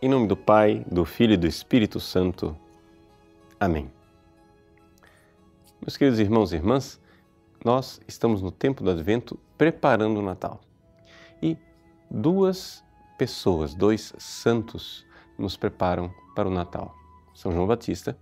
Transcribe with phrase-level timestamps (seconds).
[0.00, 2.56] Em nome do Pai, do Filho e do Espírito Santo.
[3.58, 3.90] Amém.
[5.80, 7.00] Meus queridos irmãos e irmãs,
[7.64, 10.60] nós estamos no tempo do Advento preparando o Natal.
[11.42, 11.56] E
[12.08, 12.84] duas
[13.18, 15.04] pessoas, dois santos,
[15.36, 16.94] nos preparam para o Natal:
[17.34, 18.16] São João Batista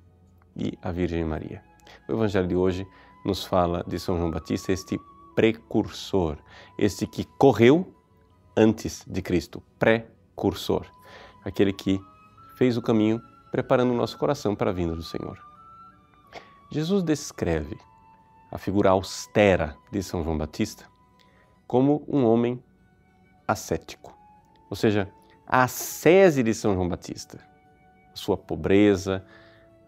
[0.57, 1.63] e a Virgem Maria.
[2.09, 2.87] O Evangelho de hoje
[3.23, 4.99] nos fala de São João Batista, este
[5.35, 6.39] precursor,
[6.79, 7.95] este que correu
[8.57, 10.87] antes de Cristo, precursor,
[11.47, 12.01] aquele que
[12.57, 15.39] fez o caminho preparando o nosso coração para a vinda do Senhor.
[16.71, 17.79] Jesus descreve
[18.51, 20.85] a figura austera de São João Batista
[21.65, 22.63] como um homem
[23.47, 24.13] ascético,
[24.69, 25.09] ou seja,
[25.47, 27.39] a ascese de São João Batista,
[28.13, 29.25] a sua pobreza,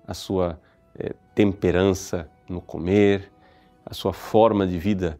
[0.06, 0.60] a sua
[0.94, 3.32] é, temperança no comer,
[3.84, 5.18] a sua forma de vida,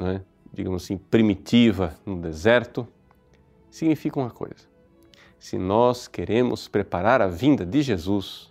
[0.00, 0.20] é,
[0.50, 2.88] digamos assim, primitiva no deserto,
[3.70, 4.73] significa uma coisa.
[5.44, 8.50] Se nós queremos preparar a vinda de Jesus,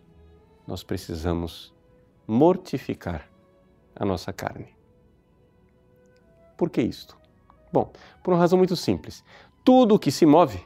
[0.67, 1.73] nós precisamos
[2.27, 3.27] mortificar
[3.95, 4.67] a nossa carne.
[6.55, 7.17] Por que isto?
[7.72, 7.91] Bom,
[8.22, 9.25] por uma razão muito simples.
[9.63, 10.63] Tudo o que se move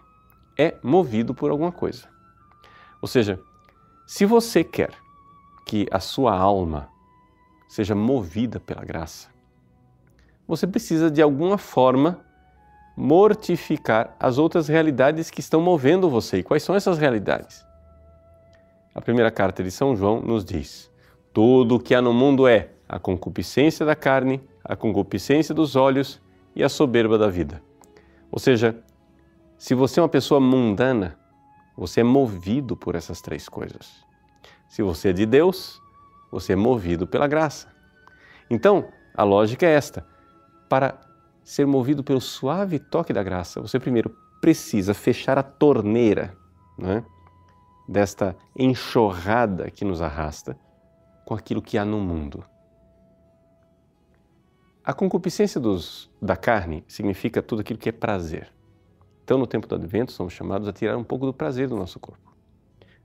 [0.59, 2.09] é movido por alguma coisa.
[3.01, 3.39] Ou seja,
[4.05, 4.91] se você quer
[5.65, 6.89] que a sua alma
[7.69, 9.29] seja movida pela graça,
[10.45, 12.26] você precisa de alguma forma
[12.97, 16.39] mortificar as outras realidades que estão movendo você.
[16.39, 17.63] E quais são essas realidades?
[18.95, 20.91] A primeira carta de São João nos diz:
[21.31, 26.19] tudo o que há no mundo é a concupiscência da carne, a concupiscência dos olhos
[26.55, 27.61] e a soberba da vida.
[28.31, 28.75] Ou seja,
[29.59, 31.15] se você é uma pessoa mundana,
[31.77, 34.03] você é movido por essas três coisas.
[34.67, 35.79] Se você é de Deus,
[36.31, 37.67] você é movido pela graça.
[38.49, 40.03] Então, a lógica é esta:
[40.67, 40.99] para
[41.47, 46.35] ser movido pelo suave toque da graça, você primeiro precisa fechar a torneira
[46.77, 47.05] né,
[47.87, 50.59] desta enxurrada que nos arrasta
[51.25, 52.43] com aquilo que há no mundo.
[54.83, 58.51] A concupiscência dos, da carne significa tudo aquilo que é prazer.
[59.23, 61.97] Então, no tempo do advento, somos chamados a tirar um pouco do prazer do nosso
[61.97, 62.35] corpo.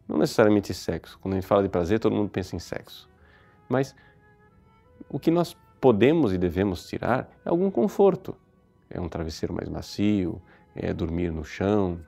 [0.09, 1.17] Não necessariamente sexo.
[1.21, 3.09] Quando a gente fala de prazer, todo mundo pensa em sexo.
[3.69, 3.95] Mas
[5.09, 8.37] o que nós podemos e devemos tirar é algum conforto.
[8.89, 10.41] É um travesseiro mais macio,
[10.77, 11.99] é dormir no chão,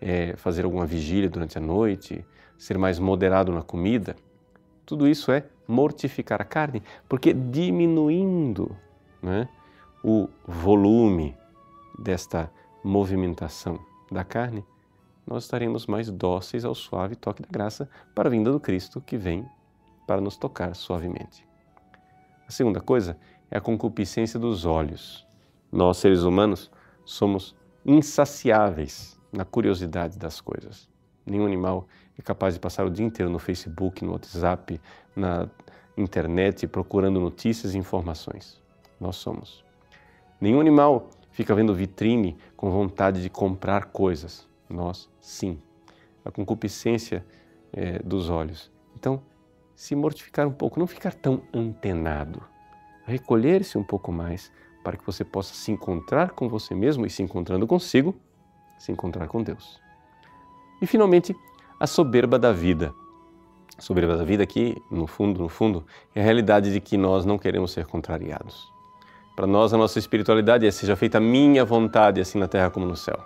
[0.00, 2.26] é fazer alguma vigília durante a noite,
[2.58, 4.16] ser mais moderado na comida.
[4.84, 8.76] Tudo isso é mortificar a carne, porque diminuindo
[9.22, 9.48] né,
[10.02, 11.36] o volume
[11.96, 12.50] desta
[12.82, 13.78] movimentação
[14.10, 14.64] da carne,
[15.24, 19.16] nós estaremos mais dóceis ao suave toque da graça para a vinda do Cristo que
[19.16, 19.46] vem
[20.04, 21.49] para nos tocar suavemente.
[22.50, 23.16] A segunda coisa
[23.48, 25.24] é a concupiscência dos olhos.
[25.70, 26.68] Nós, seres humanos,
[27.04, 27.54] somos
[27.86, 30.88] insaciáveis na curiosidade das coisas.
[31.24, 31.86] Nenhum animal
[32.18, 34.80] é capaz de passar o dia inteiro no Facebook, no WhatsApp,
[35.14, 35.48] na
[35.96, 38.60] internet procurando notícias e informações.
[38.98, 39.64] Nós somos.
[40.40, 44.44] Nenhum animal fica vendo vitrine com vontade de comprar coisas.
[44.68, 45.56] Nós, sim.
[46.24, 47.24] A concupiscência
[47.72, 48.72] é, dos olhos.
[48.96, 49.22] Então,
[49.80, 52.42] se mortificar um pouco, não ficar tão antenado,
[53.06, 54.52] recolher-se um pouco mais
[54.84, 58.14] para que você possa se encontrar com você mesmo e se encontrando consigo,
[58.78, 59.80] se encontrar com Deus.
[60.82, 61.34] E finalmente,
[61.80, 62.92] a soberba da vida.
[63.78, 67.24] A soberba da vida aqui, no fundo, no fundo, é a realidade de que nós
[67.24, 68.70] não queremos ser contrariados.
[69.34, 72.84] Para nós, a nossa espiritualidade é seja feita a minha vontade, assim na terra como
[72.84, 73.18] no céu.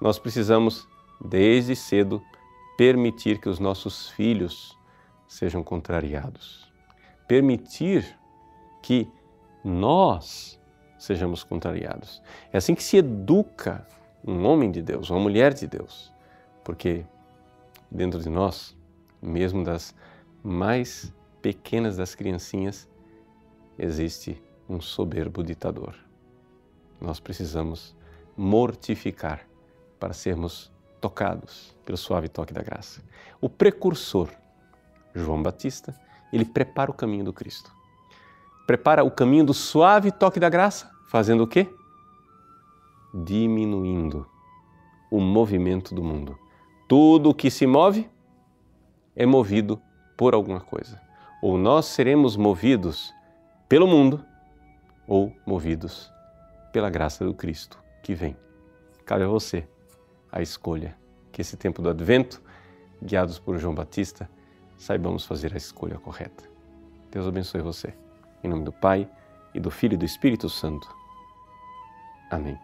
[0.00, 0.86] Nós precisamos,
[1.20, 2.22] desde cedo,
[2.78, 4.78] permitir que os nossos filhos
[5.26, 6.72] sejam contrariados.
[7.26, 8.18] Permitir
[8.82, 9.10] que
[9.64, 10.60] nós
[10.98, 12.22] sejamos contrariados.
[12.52, 13.86] É assim que se educa
[14.26, 16.12] um homem de Deus, uma mulher de Deus,
[16.62, 17.04] porque
[17.90, 18.76] dentro de nós,
[19.20, 19.94] mesmo das
[20.42, 21.12] mais
[21.42, 22.88] pequenas das criancinhas,
[23.78, 25.94] existe um soberbo ditador.
[27.00, 27.94] Nós precisamos
[28.36, 29.46] mortificar
[29.98, 33.02] para sermos tocados pelo suave toque da graça.
[33.40, 34.30] O precursor,
[35.14, 35.94] João Batista,
[36.32, 37.72] ele prepara o caminho do Cristo.
[38.66, 41.68] Prepara o caminho do suave toque da graça, fazendo o quê?
[43.14, 44.26] Diminuindo
[45.10, 46.38] o movimento do mundo.
[46.88, 48.10] Tudo o que se move
[49.14, 49.80] é movido
[50.16, 51.00] por alguma coisa.
[51.42, 53.12] Ou nós seremos movidos
[53.68, 54.24] pelo mundo,
[55.06, 56.10] ou movidos
[56.72, 58.36] pela graça do Cristo que vem.
[59.04, 59.68] Cabe a você
[60.32, 60.96] a escolha.
[61.30, 62.42] Que esse tempo do advento,
[63.02, 64.28] guiados por João Batista,
[64.76, 66.44] saibamos fazer a escolha correta.
[67.10, 67.94] Deus abençoe você.
[68.42, 69.08] Em nome do Pai,
[69.54, 70.94] e do Filho e do Espírito Santo.
[72.30, 72.58] Amém.